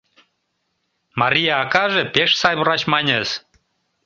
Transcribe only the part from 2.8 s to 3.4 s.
маньыс.